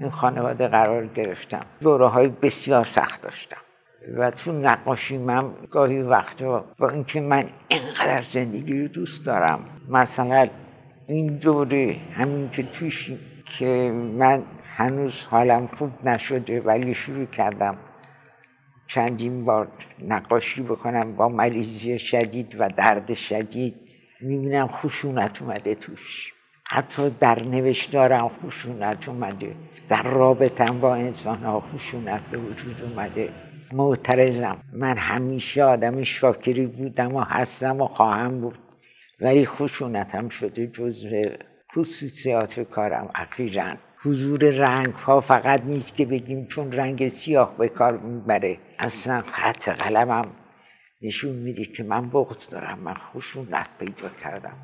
این 0.00 0.10
خانواده 0.10 0.68
قرار 0.68 1.06
گرفتم. 1.06 1.66
دوره 1.80 2.06
های 2.06 2.28
بسیار 2.28 2.84
سخت 2.84 3.22
داشتم 3.22 3.56
و 4.14 4.30
تو 4.30 4.52
نقاشی 4.52 5.18
من 5.18 5.50
گاهی 5.70 6.02
وقتا 6.02 6.64
با 6.78 6.88
اینکه 6.88 7.20
من 7.20 7.44
اینقدر 7.68 8.22
زندگی 8.22 8.82
رو 8.82 8.88
دوست 8.88 9.26
دارم 9.26 9.60
مثلا 9.88 10.48
این 11.06 11.36
دوره 11.36 11.96
همین 12.12 12.50
که 12.50 12.62
توشیم 12.62 13.18
که 13.58 13.92
من 14.18 14.42
هنوز 14.78 15.26
حالم 15.26 15.66
خوب 15.66 16.08
نشده 16.08 16.60
ولی 16.60 16.94
شروع 16.94 17.24
کردم 17.24 17.78
چندین 18.86 19.44
بار 19.44 19.68
نقاشی 20.02 20.62
بکنم 20.62 21.16
با 21.16 21.28
مریضی 21.28 21.98
شدید 21.98 22.56
و 22.58 22.68
درد 22.68 23.14
شدید. 23.14 23.74
می‌بینم 24.20 24.66
خشونت 24.66 25.42
اومده 25.42 25.74
توش. 25.74 26.32
حتی 26.70 27.10
در 27.10 27.42
نوشتارم 27.42 28.28
خشونت 28.28 29.08
اومده. 29.08 29.56
در 29.88 30.02
رابطم 30.02 30.80
با 30.80 30.94
انسان 30.94 31.44
ها 31.44 31.60
خشونت 31.60 32.22
به 32.30 32.38
وجود 32.38 32.82
اومده. 32.82 33.28
معترضم. 33.72 34.58
من 34.72 34.96
همیشه 34.96 35.64
آدم 35.64 36.02
شاکری 36.02 36.66
بودم 36.66 37.14
و 37.14 37.20
هستم 37.20 37.80
و 37.80 37.86
خواهم 37.86 38.40
بود. 38.40 38.58
ولی 39.20 39.46
خشونتم 39.46 40.28
شده 40.28 40.66
جزء 40.66 41.22
خصوصیات 41.74 42.60
کارم 42.60 43.08
اخیرا. 43.14 43.76
حضور 44.06 44.50
رنگ 44.50 44.94
ها 44.94 45.20
فقط 45.20 45.62
نیست 45.62 45.96
که 45.96 46.06
بگیم 46.06 46.46
چون 46.46 46.72
رنگ 46.72 47.08
سیاه 47.08 47.56
به 47.56 47.68
کار 47.68 47.98
می‌بره. 47.98 48.58
اصلا 48.78 49.22
خط 49.22 49.68
قلمم 49.68 50.26
نشون 51.02 51.32
میده 51.32 51.64
که 51.64 51.82
من 51.82 52.10
بغض 52.10 52.48
دارم 52.48 52.78
من 52.78 52.94
خشونت 52.94 53.68
پیدا 53.78 54.08
کردم. 54.08 54.56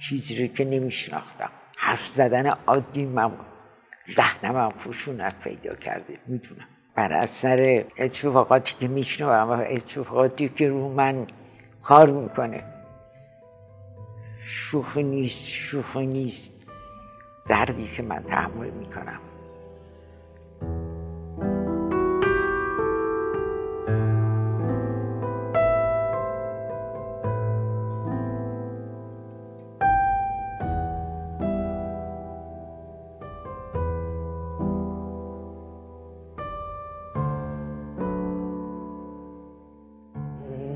چیزی 0.00 0.42
رو 0.42 0.54
که 0.54 0.64
نمیشناختم. 0.64 1.50
حرف 1.76 2.06
زدن 2.06 2.46
عادی 2.46 3.06
من 3.06 3.32
لحنم 4.18 4.70
خشونت 4.70 5.44
پیدا 5.44 5.74
کرده 5.74 6.18
می‌تونم 6.26 6.68
بر 6.94 7.12
اثر 7.12 7.84
اتفاقاتی 7.98 8.74
که 8.80 8.88
میشنوم 8.88 9.48
و 9.48 9.64
اتفاقاتی 9.68 10.48
که 10.48 10.68
رو 10.68 10.88
من 10.88 11.26
کار 11.82 12.10
می‌کنه. 12.10 12.64
شوخی 14.46 15.02
نیست 15.02 15.48
شوخی 15.48 16.06
نیست. 16.06 16.61
دردی 17.46 17.88
که 17.88 18.02
من 18.02 18.22
تحمل 18.22 18.70
می‌کنم. 18.70 19.20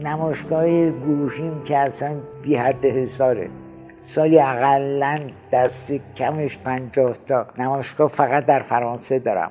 نمایشگاه 0.05 0.91
گروهیم 0.91 1.63
که 1.65 1.79
اصلا 1.79 2.17
بی 2.43 2.57
حد 2.57 2.87
حساره 2.87 3.51
سالی 4.07 4.39
اقلا 4.39 5.21
دست 5.53 5.93
کمش 6.17 6.59
پنجاه 6.59 7.17
تا. 7.27 7.47
نمایشگاه 7.59 8.09
فقط 8.09 8.47
در 8.47 8.61
فرانسه 8.61 9.19
دارم. 9.19 9.51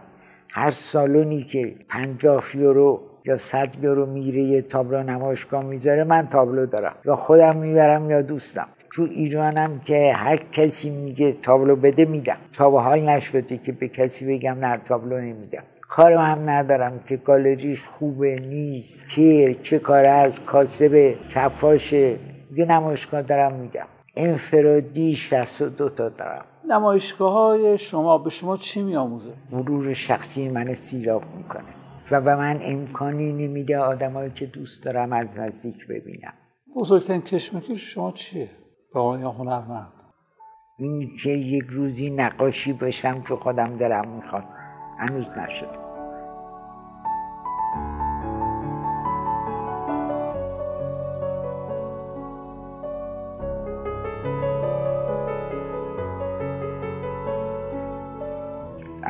هر 0.51 0.69
سالونی 0.69 1.43
که 1.43 1.75
پنجاه 1.89 2.43
یورو 2.53 3.01
یا 3.25 3.37
صد 3.37 3.83
یورو 3.83 4.05
میره 4.05 4.41
یه 4.41 4.61
تابلو 4.61 5.03
نمایشگاه 5.03 5.63
می‌ذاره 5.63 6.03
من 6.03 6.27
تابلو 6.27 6.65
دارم. 6.65 6.95
یا 7.05 7.15
خودم 7.15 7.57
می‌برم 7.57 8.09
یا 8.09 8.21
دوستم. 8.21 8.67
تو 8.91 9.01
ایرانم 9.01 9.79
که 9.79 10.13
هر 10.13 10.37
کسی 10.51 10.89
میگه 10.89 11.31
تابلو 11.33 11.75
بده 11.75 12.05
میدم. 12.05 12.37
تا 12.53 12.69
به 12.69 12.81
حال 12.81 12.99
نشده 12.99 13.57
که 13.57 13.71
به 13.71 13.87
کسی 13.87 14.37
بگم 14.37 14.57
نه 14.59 14.77
تابلو 14.77 15.21
نمیدم. 15.21 15.63
کارم 15.81 16.21
هم 16.21 16.49
ندارم 16.49 16.99
که 16.99 17.17
گالریش 17.17 17.83
خوبه 17.83 18.35
نیست 18.35 19.09
که 19.09 19.55
چه 19.63 19.79
کار 19.79 20.05
از 20.05 20.43
کاسب 20.45 21.15
کفاشه. 21.29 22.15
یه 22.55 22.65
نمایشگاه 22.65 23.21
دارم 23.21 23.53
میگم. 23.53 23.85
انفرادی 24.15 25.15
62 25.15 25.89
تا 25.89 26.09
دارم. 26.09 26.45
نمایشگاه 26.69 27.33
های 27.33 27.77
شما 27.77 28.17
به 28.17 28.29
شما 28.29 28.57
چی 28.57 28.81
میآموزه؟ 28.81 29.33
مرور 29.51 29.93
شخصی 29.93 30.49
من 30.49 30.73
سیراب 30.73 31.23
می‌کنه 31.37 31.75
و 32.11 32.21
به 32.21 32.35
من 32.35 32.59
امکانی 32.61 33.33
نمیده 33.33 33.77
آدمایی 33.77 34.31
که 34.31 34.45
دوست 34.45 34.83
دارم 34.83 35.13
از 35.13 35.39
نزدیک 35.39 35.87
ببینم. 35.87 36.33
بزرگترین 36.75 37.21
کشمکش 37.21 37.93
شما 37.93 38.11
چیه؟ 38.11 38.49
به 38.93 38.99
عنوان 38.99 39.21
هنرمند. 39.21 39.93
این 40.79 41.11
که 41.23 41.29
یک 41.29 41.65
روزی 41.69 42.09
نقاشی 42.09 42.73
باشم 42.73 43.21
که 43.21 43.35
خودم 43.35 43.75
دلم 43.75 44.07
می‌خواد. 44.07 44.43
هنوز 44.99 45.37
نشد. 45.37 45.84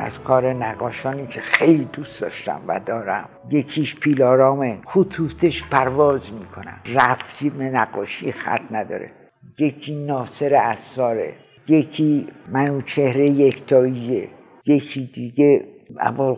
از 0.06 0.22
کار 0.22 0.52
نقاشانی 0.52 1.26
که 1.26 1.40
خیلی 1.40 1.84
دوست 1.84 2.20
داشتم 2.20 2.60
و 2.66 2.80
دارم 2.80 3.28
یکیش 3.50 3.96
پیلارامه 3.96 4.78
خطوطش 4.84 5.64
پرواز 5.64 6.32
می‌کنن 6.32 6.80
رفتی 6.94 7.50
به 7.50 7.64
نقاشی 7.64 8.32
خط 8.32 8.60
نداره. 8.70 9.10
یکی 9.58 9.94
ناصر 9.94 10.54
اساره 10.54 11.34
یکی 11.68 12.28
منو 12.52 12.80
چهره 12.80 13.28
یکتاییه 13.28 14.28
یکی 14.66 15.10
دیگه 15.14 15.64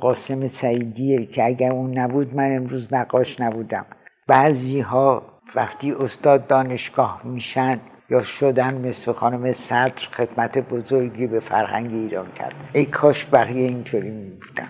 قاسم 0.01 0.47
سعیدیه 0.49 1.27
که 1.27 1.45
اگر 1.45 1.73
اون 1.73 1.99
نبود 1.99 2.35
من 2.35 2.57
امروز 2.57 2.95
نقاش 2.95 3.41
نبودم. 3.41 3.87
بعضی 4.27 4.81
ها 4.81 5.23
وقتی 5.55 5.93
استاد 5.93 6.47
دانشگاه 6.47 7.21
میشن 7.25 7.81
یا 8.11 8.21
شدن 8.21 8.89
مثل 8.89 9.13
خانم 9.13 9.53
صدر 9.53 10.09
خدمت 10.13 10.59
بزرگی 10.59 11.27
به 11.27 11.41
فرهنگ 11.41 11.95
ایران 11.95 12.33
کرد. 12.33 12.71
ای 12.75 12.87
کاش 12.87 13.27
بقیه 13.33 13.69
اینطوری 13.69 14.11
می 14.11 14.31
بودن 14.31 14.69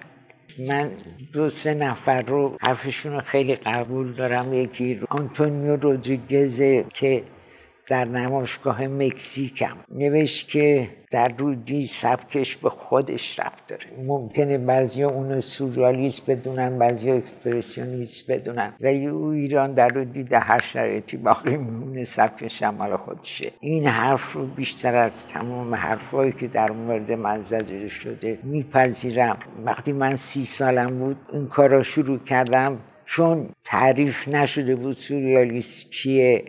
من 0.68 0.90
دو 1.32 1.48
سه 1.48 1.74
نفر 1.74 2.22
رو 2.22 2.56
حرفشون 2.60 3.12
رو 3.12 3.20
خیلی 3.20 3.56
قبول 3.56 4.12
دارم. 4.12 4.52
یکی 4.52 5.00
آنتونیو 5.08 5.76
رودریگزه 5.76 6.84
که 6.94 7.22
در 7.88 8.04
نمایشگاه 8.04 8.86
مکزیکم. 8.86 9.76
نوشت 9.94 10.48
که 10.48 10.88
درودی 11.10 11.86
سبکش 11.86 12.56
به 12.56 12.68
خودش 12.70 13.38
ربط 13.40 13.66
داره. 13.66 13.84
ممکنه 14.06 14.58
بعضی 14.58 15.02
اونو 15.02 15.40
سوریالیست 15.40 16.30
بدونن 16.30 16.78
بعضی 16.78 17.10
اکسپرسیونیست 17.10 18.30
بدونن. 18.30 18.72
و 18.80 18.86
او 18.86 19.26
ایران 19.26 19.72
درودی 19.72 20.22
در 20.22 20.40
هر 20.40 20.60
شرایطی 20.60 21.16
باقی 21.16 21.56
میمونه 21.56 22.04
سبکش 22.04 22.62
هم 22.62 22.74
مال 22.74 22.96
خودشه. 22.96 23.52
این 23.60 23.86
حرف 23.86 24.32
رو 24.32 24.46
بیشتر 24.46 24.94
از 24.94 25.26
تمام 25.26 25.74
حرفایی 25.74 26.32
که 26.32 26.46
در 26.48 26.70
مورد 26.70 27.12
من 27.12 27.42
زده 27.42 27.88
شده 27.88 28.38
میپذیرم. 28.42 29.38
وقتی 29.64 29.92
من 29.92 30.16
سی 30.16 30.44
سالم 30.44 30.98
بود 30.98 31.16
این 31.32 31.46
کار 31.46 31.82
شروع 31.82 32.18
کردم. 32.18 32.78
چون 33.06 33.48
تعریف 33.64 34.28
نشده 34.28 34.76
بود 34.76 34.96
سوریالیست 34.96 35.90
چیه 35.90 36.44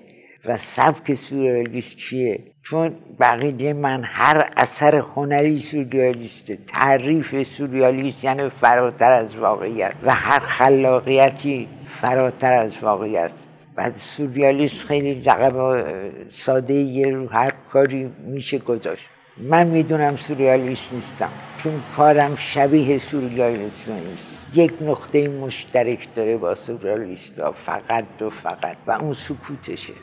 و 0.46 0.58
سبک 0.58 1.14
سوریالیست 1.14 1.98
چیه؟ 1.98 2.44
چون 2.64 2.96
بقیه 3.20 3.74
من 3.74 4.04
هر 4.04 4.50
اثر 4.58 4.96
هنری 4.96 5.58
سوریالیسته 5.58 6.58
تعریف 6.68 7.44
سوریالیست 7.44 8.24
یعنی 8.24 8.50
فراتر 8.50 9.12
از 9.12 9.36
واقعیت 9.36 9.94
و 10.04 10.14
هر 10.14 10.40
خلاقیتی 10.40 11.68
فراتر 12.02 12.54
از 12.54 12.84
واقعیت. 12.84 13.46
و 13.78 13.92
سوریالیست 13.92 14.86
خیلی 14.86 15.14
لقب 15.14 15.86
ساده 16.30 16.74
یه 16.74 17.10
رو 17.10 17.28
هر 17.28 17.54
کاری 17.70 18.12
میشه 18.26 18.58
گذاشت. 18.58 19.08
من 19.38 19.68
می‌دونم 19.68 20.16
سوریالیست 20.16 20.94
نیستم 20.94 21.30
چون 21.58 21.84
کارم 21.96 22.36
شبیه 22.36 22.98
سوریالیست 22.98 23.90
نیست. 23.90 24.48
یک 24.54 24.74
نقطه 24.82 25.28
مشترک 25.28 26.08
داره 26.16 26.38
با 26.38 26.56
سوریالیست 26.56 27.42
فقط 27.52 28.22
و 28.22 28.30
فقط. 28.30 28.78
و 28.88 28.92
اون 28.92 29.14
سکوتشه. 29.14 29.94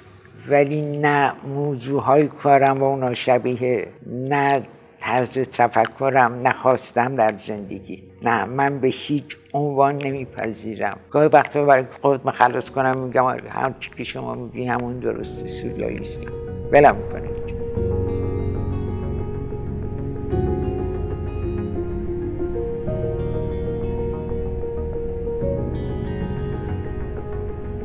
ولی 0.49 0.99
نه 0.99 1.33
موضوع 1.55 2.03
های 2.03 2.29
کارم 2.29 2.79
با 2.79 2.87
اونا 2.87 3.15
شبیه 3.15 3.89
نه 4.07 4.63
طرز 5.01 5.39
تفکرم 5.39 6.47
نخواستم 6.47 7.15
در 7.15 7.35
زندگی. 7.47 8.03
نه 8.23 8.45
من 8.45 8.79
به 8.79 8.89
هیچ 8.89 9.37
عنوان 9.53 9.97
نمیپذیرم. 9.97 10.99
گاهی 11.11 11.29
وقتا 11.29 11.65
برای 11.65 11.85
خود 12.03 12.31
خلاص 12.31 12.71
کنم 12.71 12.99
میگم 12.99 13.25
آره، 13.25 13.51
هم 13.51 13.75
چی 13.81 13.91
که 13.97 14.05
شما 14.05 14.35
میگی 14.35 14.65
همون 14.65 14.99
درسته 14.99 15.49
سوریالیستم 15.49 16.33
بلم 16.73 16.97
کنید. 17.13 17.46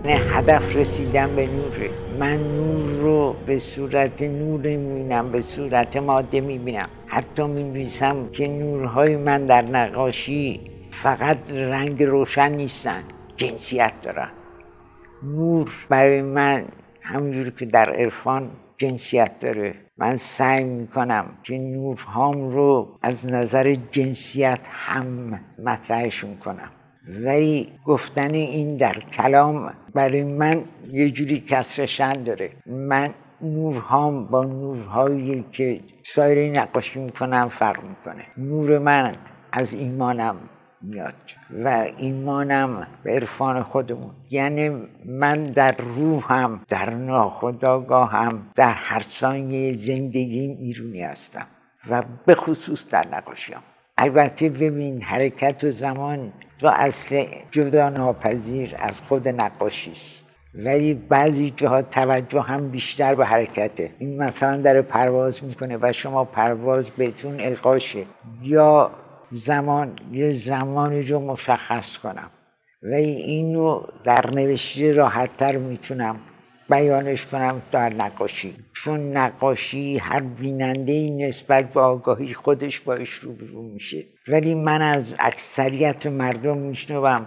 هدف 0.10 0.76
رسیدن 0.76 1.36
به 1.36 1.48
نوره 1.48 1.90
من 2.20 2.56
نور 2.56 2.90
رو 2.90 3.36
به 3.46 3.60
صورت 3.60 4.22
نور 4.22 4.60
می‌بینم 4.62 5.32
به 5.32 5.42
صورت 5.42 5.98
ماده 5.98 6.42
می‌بینم. 6.42 6.90
حتی 7.08 7.44
می‌بینم 7.44 8.30
که 8.30 8.48
نورهای 8.48 9.16
من 9.18 9.46
در 9.46 9.62
نقاشی 9.62 10.62
فقط 10.92 11.38
رنگ 11.52 12.04
روشن 12.04 12.52
نیستن 12.52 13.04
جنسیت 13.38 13.94
دارن. 14.02 14.30
نور 15.24 15.72
برای 15.90 16.22
من 16.22 16.66
همونجور 17.02 17.50
که 17.50 17.66
در 17.66 17.90
عرفان 17.90 18.50
جنسیت 18.78 19.40
داره. 19.40 19.74
من 19.98 20.16
سعی 20.16 20.64
می‌کنم 20.64 21.26
که 21.44 21.58
نورهام 21.58 22.50
رو 22.50 22.98
از 23.02 23.30
نظر 23.30 23.76
جنسیت 23.92 24.60
هم 24.72 25.40
مطرحشون 25.64 26.38
کنم. 26.38 26.72
ولی 27.08 27.72
گفتن 27.86 28.34
این 28.34 28.78
در 28.78 28.94
کلام 28.94 29.74
برای 29.94 30.24
من 30.24 30.64
یه 30.92 31.10
جوری 31.10 31.40
کسرشن 31.40 32.24
داره. 32.24 32.52
من 32.66 33.14
نورهام 33.42 34.26
با 34.26 34.44
نورهایی 34.44 35.46
که 35.52 35.80
سایری 36.04 36.50
نقاشی 36.52 37.00
می‌کنم 37.00 37.50
فرق 37.50 37.84
می‌کنه. 37.84 38.26
نور 38.38 38.80
من 38.80 39.16
از 39.52 39.74
ایمانم 39.74 40.36
میاد 40.82 41.14
و 41.64 41.88
ایمانم 41.98 42.88
به 43.04 43.12
عرفان 43.12 43.64
خودمون. 43.64 44.12
یعنی 44.30 44.70
من 45.06 45.44
در 45.44 45.76
روحم 45.78 46.62
در 46.70 46.90
ناخداگاهم 46.90 48.52
در 48.56 48.72
هر 48.72 49.02
ثانیه 49.02 49.74
زندگی 49.74 50.40
ایرونی 50.40 51.02
هستم 51.02 51.48
و 51.90 52.04
به 52.26 52.36
خصوص 52.36 52.88
در 52.88 53.08
نقاشیم 53.08 53.58
البته 54.04 54.50
ببین 54.50 55.02
حرکت 55.02 55.64
و 55.64 55.72
زمان 55.72 56.34
و 56.62 56.68
اصل 56.68 57.26
جدا 57.52 57.90
ناپذیر 57.90 58.76
از 58.80 59.02
خود 59.02 59.28
نقاشی 59.28 59.92
است. 59.92 60.26
ولی 60.56 60.94
بعضی 60.94 61.50
جاها 61.50 61.82
توجه 61.82 62.42
هم 62.42 62.70
بیشتر 62.70 63.16
به 63.16 63.26
حرکته. 63.26 63.92
این 64.00 64.24
مثلا 64.24 64.58
در 64.58 64.82
پرواز 64.82 65.44
می‌کنه 65.44 65.78
و 65.82 65.92
شما 65.92 66.26
پرواز 66.26 66.90
بهتون 66.90 67.42
القاشه. 67.42 68.06
یا 68.42 68.92
زمان 69.32 69.96
یه 70.12 70.32
زمانی 70.32 71.02
رو 71.02 71.20
مشخص 71.20 71.98
کنم. 71.98 72.30
و 72.84 72.94
اینو 72.94 73.82
در 74.04 74.30
نوشته 74.30 74.94
راحتتر 74.94 75.58
می‌تونم. 75.58 76.20
بیانش 76.72 77.26
کنم 77.26 77.62
در 77.72 77.94
نقاشی. 77.94 78.56
چون 78.74 79.18
نقاشی 79.18 79.98
هر 79.98 80.20
بیننده 80.20 81.10
نسبت 81.10 81.74
به 81.74 81.82
آگاهی 81.82 82.34
خودش 82.34 82.80
باش 82.80 83.10
روبرو 83.10 83.62
میشه. 83.62 84.04
ولی 84.28 84.56
من 84.56 84.82
از 84.82 85.16
اکثریت 85.20 86.08
مردم 86.08 86.58
میشنوم 86.58 87.26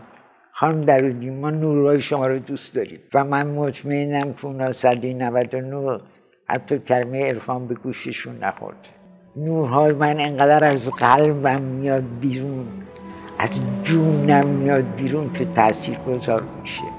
خانم 0.53 0.81
درودی 0.81 1.31
ما 1.31 1.51
نورهای 1.51 2.03
شما 2.03 2.27
رو 2.27 2.39
دوست 2.39 2.77
داریم. 2.77 3.01
و 3.15 3.25
من 3.25 3.47
مطمئنم 3.47 4.33
که 4.33 4.47
اونا 4.47 4.73
سدی 4.73 5.15
99 5.15 6.01
حتی 6.49 6.79
کلمه 6.79 7.29
عرفان 7.29 7.67
به 7.67 7.75
گوششون 7.75 8.39
نخورد. 8.39 8.89
نورهای 9.37 9.93
من 9.93 10.21
انقدر 10.21 10.65
از 10.65 10.91
قلبم 10.91 11.63
میاد 11.63 12.05
بیرون 12.21 12.67
از 13.39 13.61
جونم 13.83 14.47
میاد 14.47 14.95
بیرون 14.97 15.33
که 15.33 15.45
تاثیر 15.45 15.97
گذار 15.99 16.43
میشه. 16.63 16.94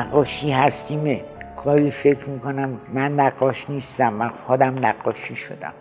نقاشی 0.00 0.50
هستیمه. 0.50 1.24
گاهی 1.64 1.90
فکر 1.90 2.30
می‌کنم 2.30 2.80
من 2.94 3.14
نقاش 3.14 3.70
نیستم 3.70 4.12
من 4.12 4.28
خودم 4.28 4.86
نقاشی 4.86 5.36
شدم. 5.36 5.72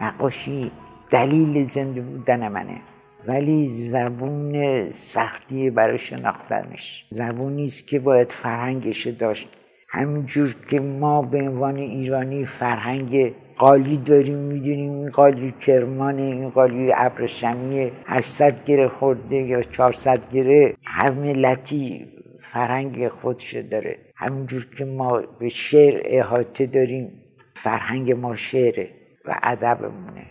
نقاشی 0.00 0.70
دلیل 1.10 1.64
زنده 1.64 2.00
بودن 2.00 2.48
منه. 2.48 2.80
ولی 3.26 3.66
زبون 3.66 4.90
سختی 4.90 5.70
برای 5.70 5.98
شناختنش. 5.98 7.06
زبونی 7.10 7.64
است 7.64 7.88
که 7.88 7.98
باید 7.98 8.32
فرهنگش 8.32 9.06
داشت. 9.06 9.48
همینجور 9.88 10.54
که 10.70 10.80
ما 10.80 11.22
به 11.22 11.38
عنوان 11.38 11.76
ایرانی 11.76 12.44
فرهنگ 12.44 13.32
قالی 13.56 13.96
داریم 13.96 14.38
می‌دونیم 14.38 14.92
این 14.92 15.10
قالی 15.10 15.54
کرمانه 15.60 16.22
این 16.22 16.48
قالی 16.48 16.92
ابرشمیه. 16.94 17.92
800 18.06 18.64
گره 18.64 18.88
خورده 18.88 19.36
یا 19.36 19.62
400 19.62 20.32
گره 20.32 20.74
هر 20.84 21.10
ملتی 21.10 22.17
فرهنگ 22.52 23.08
خودش 23.08 23.54
داره. 23.54 23.98
همینجور 24.14 24.66
که 24.78 24.84
ما 24.84 25.20
به 25.20 25.48
شعر 25.48 26.02
احاطه 26.04 26.66
داریم 26.66 27.10
فرهنگ 27.54 28.12
ما 28.12 28.36
شعره 28.36 28.88
و 29.24 29.40
ادبمونه. 29.42 30.26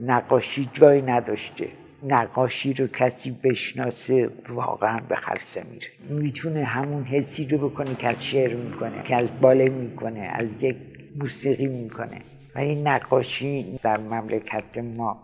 نقاشی 0.00 0.68
جای 0.72 1.02
نداشته. 1.02 1.68
نقاشی 2.02 2.74
رو 2.74 2.86
کسی 2.86 3.30
بشناسه 3.44 4.30
واقعا 4.48 5.00
به 5.08 5.16
خلصه 5.16 5.62
میره. 5.70 5.86
می‌تونه 6.22 6.64
همون 6.64 7.04
حسی 7.04 7.46
رو 7.46 7.68
بکنه 7.68 7.94
که 7.94 8.08
از 8.08 8.26
شعر 8.26 8.54
می‌کنه 8.54 9.02
که 9.02 9.16
از 9.16 9.40
باله 9.40 9.68
می‌کنه 9.68 10.20
از 10.20 10.62
یک 10.62 10.76
موسیقی 11.20 11.66
می‌کنه. 11.66 12.22
ولی 12.54 12.74
نقاشی 12.74 13.78
در 13.82 13.98
مملکت 13.98 14.78
ما 14.78 15.22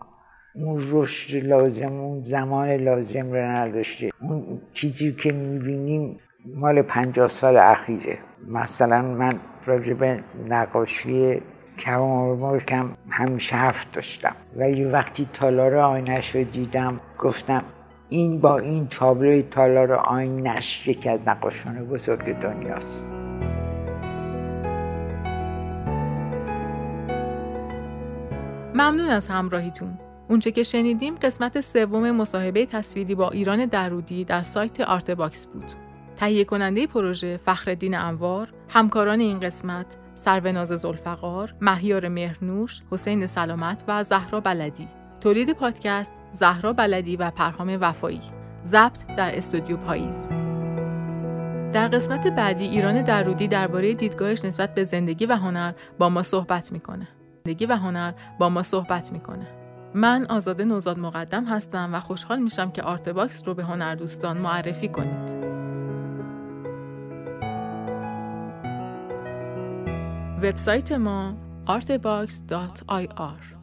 اون 0.55 0.83
رشد 0.91 1.45
لازم 1.45 1.93
اون 1.93 2.21
زمان 2.21 2.69
لازم 2.69 3.31
رو 3.31 3.41
نداشته. 3.41 4.09
اون 4.21 4.61
چیزی 4.73 5.13
که 5.13 5.31
می‌بینیم 5.31 6.17
مال 6.53 6.81
پنجاه 6.81 7.27
سال 7.27 7.57
اخیره. 7.57 8.17
مثلا 8.47 9.01
من 9.01 9.39
راجع 9.65 9.93
به 9.93 10.23
نقاشی 10.49 11.41
کم 11.79 12.59
کم 12.59 12.89
همیشه 13.09 13.55
حرف 13.55 13.95
داشتم. 13.95 14.35
ولی 14.55 14.85
وقتی 14.85 15.29
تالار 15.33 15.75
آینش 15.75 16.35
رو 16.35 16.43
دیدم 16.43 16.99
گفتم 17.19 17.63
این 18.09 18.39
با 18.39 18.57
این 18.57 18.87
تابلوی 18.87 19.43
تالار 19.43 19.93
آینش 19.93 20.87
یکی 20.87 21.09
از 21.09 21.27
نقاشان 21.27 21.85
بزرگ 21.85 22.39
دنیاست. 22.39 23.05
ممنون 28.73 29.09
از 29.09 29.27
همراهیتون. 29.27 29.99
اونچه 30.29 30.51
که 30.51 30.63
شنیدیم 30.63 31.15
قسمت 31.15 31.61
سوم 31.61 32.11
مصاحبه 32.11 32.65
تصویری 32.65 33.15
با 33.15 33.29
ایران 33.29 33.65
درودی 33.65 34.25
در 34.25 34.41
سایت 34.41 34.81
ArtBox 34.81 35.45
بود. 35.45 35.84
تهیه 36.15 36.45
کننده 36.45 36.87
پروژه 36.87 37.37
فخرالدین 37.37 37.97
انوار، 37.97 38.53
همکاران 38.69 39.19
این 39.19 39.39
قسمت 39.39 39.97
سروناز 40.15 40.67
ذوالفقار، 40.67 41.55
مهیار 41.61 42.07
مهرنوش، 42.07 42.81
حسین 42.91 43.25
سلامت 43.25 43.83
و 43.87 44.03
زهرا 44.03 44.39
بلدی. 44.39 44.87
تولید 45.21 45.53
پادکست 45.53 46.11
زهرا 46.31 46.73
بلدی 46.73 47.15
و 47.15 47.31
پرهام 47.31 47.77
وفایی. 47.81 48.21
ضبط 48.65 49.05
در 49.17 49.37
استودیو 49.37 49.77
پاییز. 49.77 50.29
در 51.73 51.87
قسمت 51.87 52.27
بعدی 52.27 52.65
ایران 52.65 53.01
درودی 53.01 53.47
درباره 53.47 53.93
دیدگاهش 53.93 54.45
نسبت 54.45 54.75
به 54.75 54.83
زندگی 54.83 55.25
و 55.25 55.35
هنر 55.35 55.71
با 55.99 56.09
ما 56.09 56.23
صحبت 56.23 56.71
می‌کنه. 56.71 57.07
زندگی 57.45 57.65
و 57.65 57.75
هنر 57.75 58.11
با 58.39 58.49
ما 58.49 58.63
صحبت 58.63 59.11
می‌کنه. 59.11 59.47
من 59.93 60.25
آزاده 60.29 60.65
نوزاد 60.65 60.99
مقدم 60.99 61.45
هستم 61.45 61.89
و 61.93 61.99
خوشحال 61.99 62.39
میشم 62.39 62.71
که 62.71 62.81
ArtBox 62.81 63.47
رو 63.47 63.53
به 63.53 63.63
هنردوستان 63.63 64.37
معرفی 64.37 64.87
کنید. 64.87 65.64
وبسایت 70.45 70.93
ما 70.93 71.37
artbox.ir 71.69 73.54